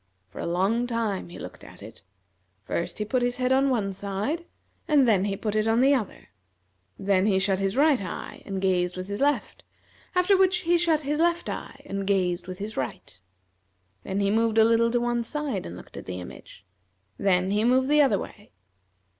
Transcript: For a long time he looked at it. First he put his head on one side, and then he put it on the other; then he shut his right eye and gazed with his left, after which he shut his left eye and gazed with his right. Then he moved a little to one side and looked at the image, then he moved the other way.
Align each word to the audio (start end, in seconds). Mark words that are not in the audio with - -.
For 0.29 0.39
a 0.41 0.47
long 0.47 0.87
time 0.87 1.29
he 1.29 1.37
looked 1.37 1.63
at 1.63 1.83
it. 1.83 2.01
First 2.63 2.97
he 2.97 3.05
put 3.05 3.21
his 3.21 3.37
head 3.37 3.51
on 3.51 3.69
one 3.69 3.93
side, 3.93 4.45
and 4.87 5.07
then 5.07 5.25
he 5.25 5.37
put 5.37 5.53
it 5.53 5.67
on 5.67 5.79
the 5.79 5.93
other; 5.93 6.29
then 6.97 7.27
he 7.27 7.37
shut 7.37 7.59
his 7.59 7.77
right 7.77 8.01
eye 8.01 8.41
and 8.43 8.59
gazed 8.59 8.97
with 8.97 9.07
his 9.07 9.21
left, 9.21 9.61
after 10.15 10.35
which 10.35 10.61
he 10.61 10.75
shut 10.79 11.01
his 11.01 11.19
left 11.19 11.49
eye 11.49 11.83
and 11.85 12.07
gazed 12.07 12.47
with 12.47 12.57
his 12.57 12.75
right. 12.75 13.21
Then 14.01 14.21
he 14.21 14.31
moved 14.31 14.57
a 14.57 14.65
little 14.65 14.89
to 14.89 14.99
one 14.99 15.21
side 15.21 15.67
and 15.67 15.77
looked 15.77 15.95
at 15.95 16.07
the 16.07 16.19
image, 16.19 16.65
then 17.19 17.51
he 17.51 17.63
moved 17.63 17.87
the 17.87 18.01
other 18.01 18.17
way. 18.17 18.53